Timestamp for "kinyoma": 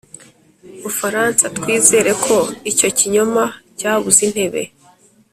2.97-3.43